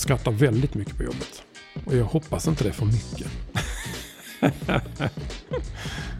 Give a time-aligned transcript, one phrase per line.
[0.00, 1.42] Jag skrattar väldigt mycket på jobbet.
[1.84, 3.26] Och jag hoppas inte det är för mycket.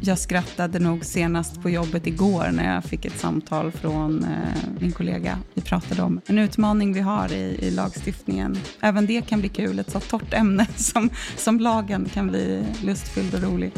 [0.00, 4.92] jag skrattade nog senast på jobbet igår när jag fick ett samtal från eh, min
[4.92, 5.38] kollega.
[5.54, 8.58] Vi pratade om en utmaning vi har i, i lagstiftningen.
[8.80, 13.34] Även det kan bli kul, ett så torrt ämne som, som lagen kan bli lustfylld
[13.34, 13.72] och rolig.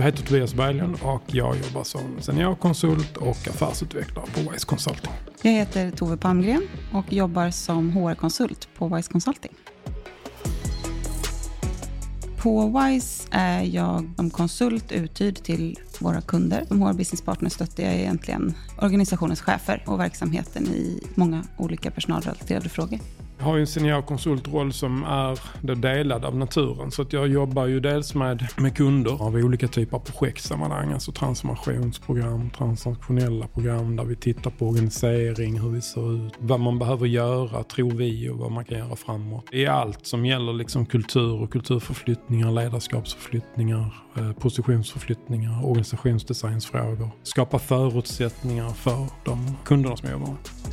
[0.00, 5.12] Jag heter Tobias Berglund och jag jobbar som seniorkonsult och affärsutvecklare på Wise Consulting.
[5.42, 6.62] Jag heter Tove Palmgren
[6.92, 9.52] och jobbar som HR-konsult på Wise Consulting.
[12.38, 16.64] På WISE är jag som konsult uthyrd till våra kunder.
[16.64, 22.68] Som HR Business Partner stöttar jag egentligen organisationens chefer och verksamheten i många olika personalrelaterade
[22.68, 22.98] frågor.
[23.40, 26.90] Jag har ju en seniorkonsultroll som är delad av naturen.
[26.90, 30.92] Så att jag jobbar ju dels med, med kunder av olika typer av projektsammanhang.
[30.92, 36.78] Alltså transformationsprogram, transaktionella program där vi tittar på organisering, hur vi ser ut, vad man
[36.78, 39.44] behöver göra tror vi och vad man kan göra framåt.
[39.50, 47.10] Det är allt som gäller liksom kultur och kulturförflyttningar, ledarskapsförflyttningar, eh, positionsförflyttningar, organisationsdesignsfrågor.
[47.22, 50.69] Skapa förutsättningar för de kunderna som jag jobbar med.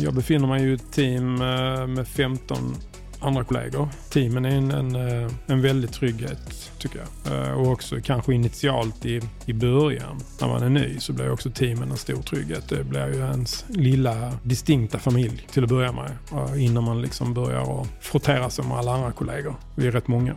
[0.00, 2.74] Jag befinner mig i ett team eh, med 15
[3.20, 3.88] andra kollegor.
[4.10, 7.48] Teamen är en, en, eh, en väldig trygghet tycker jag.
[7.48, 11.50] Eh, och också kanske initialt i, i början när man är ny så blir också
[11.50, 12.68] teamen en stor trygghet.
[12.68, 16.10] Det blir ju ens lilla distinkta familj till att börja med.
[16.58, 19.54] Innan man liksom börjar frottera sig med alla andra kollegor.
[19.74, 20.36] Vi är rätt många.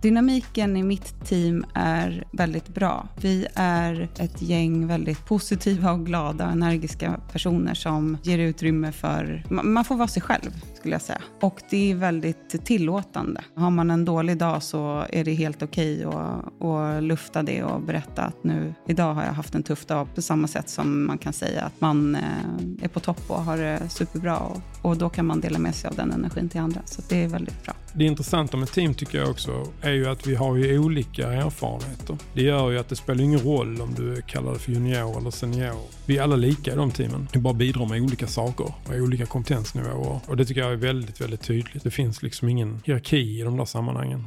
[0.00, 3.08] Dynamiken i mitt team är väldigt bra.
[3.20, 9.44] Vi är ett gäng väldigt positiva och glada och energiska personer som ger utrymme för...
[9.50, 11.22] Man får vara sig själv, skulle jag säga.
[11.40, 13.44] Och det är väldigt tillåtande.
[13.54, 17.62] Har man en dålig dag så är det helt okej okay att, att lufta det
[17.62, 20.14] och berätta att nu, idag har jag haft en tuff dag.
[20.14, 23.56] På samma sätt som man kan säga att man eh, är på topp och har
[23.56, 24.38] det superbra.
[24.38, 26.80] Och, och då kan man dela med sig av den energin till andra.
[26.84, 27.74] Så det är väldigt bra.
[27.92, 32.18] Det intressanta med team tycker jag också är ju att vi har ju olika erfarenheter.
[32.34, 35.30] Det gör ju att det spelar ingen roll om du kallar det för junior eller
[35.30, 35.76] senior.
[36.06, 37.28] Vi är alla lika i de teamen.
[37.32, 40.20] Vi bara bidrar med olika saker och olika kompetensnivåer.
[40.26, 41.84] Och det tycker jag är väldigt, väldigt tydligt.
[41.84, 44.24] Det finns liksom ingen hierarki i de där sammanhangen.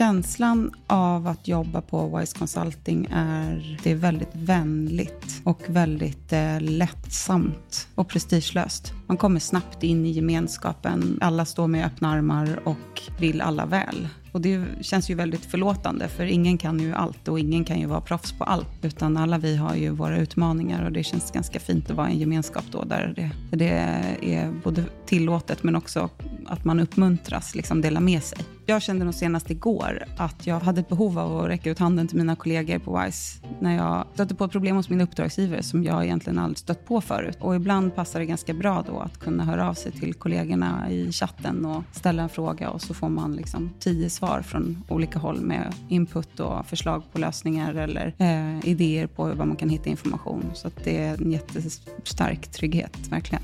[0.00, 6.60] Känslan av att jobba på Wise Consulting är, det är väldigt vänligt och väldigt eh,
[6.60, 8.92] lättsamt och prestigelöst.
[9.06, 11.18] Man kommer snabbt in i gemenskapen.
[11.20, 14.08] Alla står med öppna armar och vill alla väl.
[14.32, 17.86] Och det känns ju väldigt förlåtande, för ingen kan ju allt och ingen kan ju
[17.86, 18.84] vara proffs på allt.
[18.84, 22.12] Utan alla vi har ju våra utmaningar och det känns ganska fint att vara i
[22.12, 23.68] en gemenskap då där det, det
[24.34, 26.08] är både tillåtet men också
[26.46, 28.38] att man uppmuntras, liksom dela med sig.
[28.70, 32.08] Jag kände nog senast igår att jag hade ett behov av att räcka ut handen
[32.08, 36.04] till mina kollegor på WISE när jag stötte på problem hos min uppdragsgivare som jag
[36.04, 37.38] egentligen aldrig stött på förut.
[37.40, 41.12] Och ibland passar det ganska bra då att kunna höra av sig till kollegorna i
[41.12, 45.40] chatten och ställa en fråga och så får man liksom tio svar från olika håll
[45.40, 50.50] med input och förslag på lösningar eller eh, idéer på var man kan hitta information.
[50.54, 53.42] Så det är en jättestark trygghet, verkligen.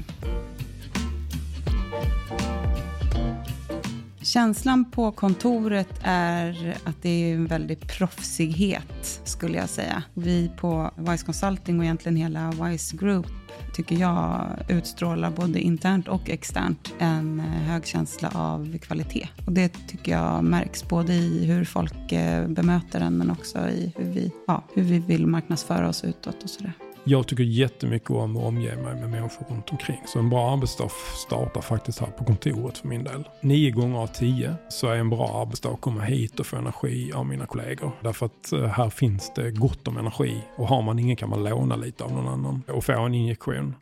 [4.36, 10.02] Känslan på kontoret är att det är en väldig proffsighet, skulle jag säga.
[10.14, 13.26] Vi på Wise Consulting och egentligen hela Wise Group
[13.74, 19.28] tycker jag utstrålar både internt och externt en eh, hög känsla av kvalitet.
[19.47, 23.92] Och det tycker jag märks både i hur folk eh, bemöter en men också i
[23.97, 26.72] hur vi, ja, hur vi vill marknadsföra oss utåt och sådär.
[27.08, 30.00] Jag tycker jättemycket om att omge mig med människor runt omkring.
[30.06, 30.90] Så en bra arbetsdag
[31.26, 33.28] startar faktiskt här på kontoret för min del.
[33.40, 37.12] Nio gånger av tio så är en bra arbetsdag att komma hit och få energi
[37.12, 37.92] av mina kollegor.
[38.02, 41.44] Därför att eh, här finns det gott om energi och har man ingen kan man
[41.44, 43.74] låna lite av någon annan och få en injektion.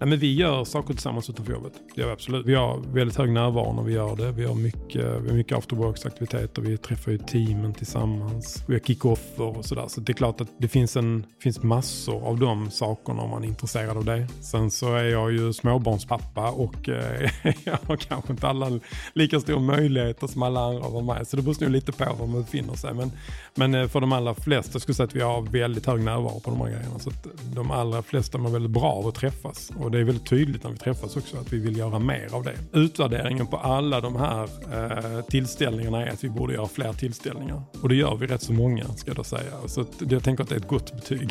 [0.00, 1.72] Nej, men vi gör saker tillsammans utanför jobbet.
[1.94, 2.46] Det gör vi absolut.
[2.46, 4.32] Vi har väldigt hög närvaro när vi gör det.
[4.32, 6.62] Vi har mycket, vi har mycket afterworks-aktiviteter.
[6.62, 8.64] Vi träffar ju teamen tillsammans.
[8.66, 9.84] Vi har kick-offer och sådär.
[9.88, 13.44] Så det är klart att det finns, en, finns massor av de sakerna om man
[13.44, 14.28] är intresserad av det.
[14.40, 17.30] Sen så är jag ju småbarnspappa och eh,
[17.64, 18.80] jag har kanske inte alla
[19.12, 21.28] lika stora möjligheter som alla andra att vara med.
[21.28, 22.94] Så det beror nog lite på var man befinner sig.
[22.94, 23.12] Men,
[23.54, 26.40] men eh, för de allra flesta skulle jag säga att vi har väldigt hög närvaro
[26.40, 26.98] på de här grejerna.
[26.98, 29.72] Så att de allra flesta mår väldigt bra av att träffas.
[29.88, 32.44] Och det är väldigt tydligt när vi träffas också att vi vill göra mer av
[32.44, 32.54] det.
[32.72, 37.62] Utvärderingen på alla de här eh, tillställningarna är att vi borde göra fler tillställningar.
[37.82, 39.52] Och det gör vi rätt så många ska jag då säga.
[39.66, 41.30] Så jag tänker att det är ett gott betyg.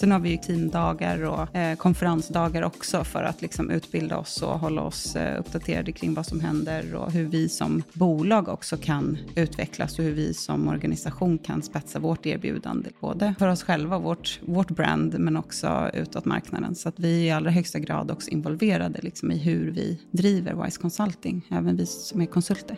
[0.00, 4.58] Sen har vi ju teamdagar och eh, konferensdagar också för att liksom utbilda oss och
[4.58, 9.18] hålla oss eh, uppdaterade kring vad som händer och hur vi som bolag också kan
[9.36, 12.90] utvecklas och hur vi som organisation kan spetsa vårt erbjudande.
[13.00, 16.74] Både för oss själva, vårt, vårt brand, men också utåt marknaden.
[16.74, 20.64] Så att vi är i allra högsta grad också involverade liksom, i hur vi driver
[20.64, 22.76] Wise Consulting, även vi som är konsulter.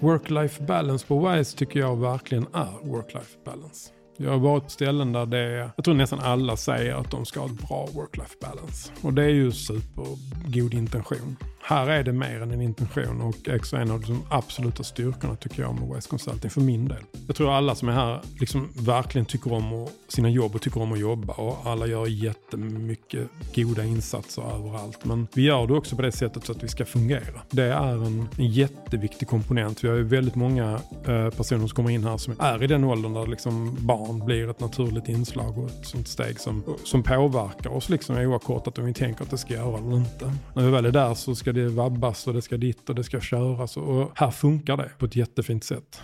[0.00, 3.90] Work-life balance på Wise tycker jag verkligen är work-life balance.
[4.16, 7.24] Jag har varit på ställen där det är, jag tror nästan alla säger att de
[7.24, 8.92] ska ha ett bra work-life balance.
[9.02, 11.36] Och det är ju supergod intention.
[11.68, 15.62] Här är det mer än en intention och också en av de absoluta styrkorna tycker
[15.62, 17.02] jag med West Consulting för min del.
[17.26, 20.92] Jag tror alla som är här liksom verkligen tycker om sina jobb och tycker om
[20.92, 25.04] att jobba och alla gör jättemycket goda insatser överallt.
[25.04, 27.42] Men vi gör det också på det sättet så att vi ska fungera.
[27.50, 29.84] Det är en, en jätteviktig komponent.
[29.84, 32.84] Vi har ju väldigt många eh, personer som kommer in här som är i den
[32.84, 37.70] åldern där liksom barn blir ett naturligt inslag och ett sånt steg som, som påverkar
[37.70, 40.32] oss liksom oavkortat om vi tänker att det ska göra eller inte.
[40.54, 42.94] När vi väl är där så ska det det vabbas och det ska ditt och
[42.94, 43.76] det ska köras.
[43.76, 46.00] Och här funkar det på ett jättefint sätt.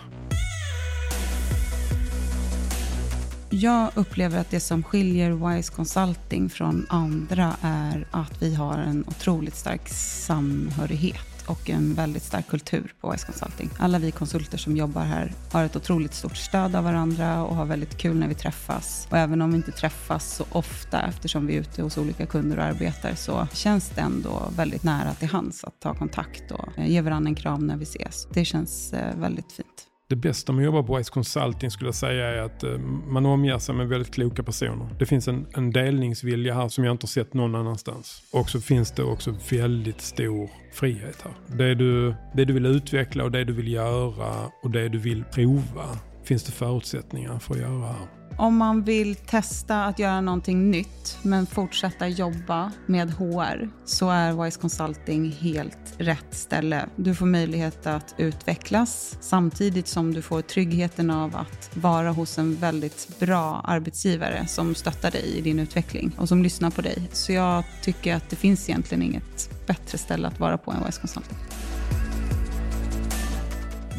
[3.49, 9.05] Jag upplever att det som skiljer Wise Consulting från andra är att vi har en
[9.07, 13.69] otroligt stark samhörighet och en väldigt stark kultur på OS Consulting.
[13.79, 17.65] Alla vi konsulter som jobbar här har ett otroligt stort stöd av varandra och har
[17.65, 19.07] väldigt kul när vi träffas.
[19.11, 22.57] Och även om vi inte träffas så ofta eftersom vi är ute hos olika kunder
[22.57, 26.87] och arbetar så känns det ändå väldigt nära till hands att ta kontakt och eh,
[26.87, 28.27] ge varandra en kram när vi ses.
[28.33, 29.94] Det känns eh, väldigt fint.
[30.07, 33.25] Det bästa med att jobba på Ice Consulting skulle jag säga är att eh, man
[33.25, 34.89] omger sig med väldigt kloka personer.
[34.99, 38.23] Det finns en, en delningsvilja här som jag inte har sett någon annanstans.
[38.31, 41.57] Och så finns det också väldigt stor frihet här.
[41.57, 45.23] Det du, det du vill utveckla och det du vill göra och det du vill
[45.23, 48.24] prova finns det förutsättningar för att göra här.
[48.37, 54.43] Om man vill testa att göra någonting nytt men fortsätta jobba med HR så är
[54.43, 56.85] Wise Consulting helt rätt ställe.
[56.95, 62.55] Du får möjlighet att utvecklas samtidigt som du får tryggheten av att vara hos en
[62.55, 67.09] väldigt bra arbetsgivare som stöttar dig i din utveckling och som lyssnar på dig.
[67.11, 70.99] Så jag tycker att det finns egentligen inget bättre ställe att vara på än Wise
[70.99, 71.37] Consulting.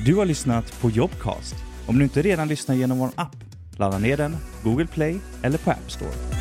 [0.05, 1.55] Du har lyssnat på Jobcast.
[1.87, 3.46] Om du inte redan lyssnar genom vår app
[3.79, 6.36] Ladda ner den Google Play eller på App Store.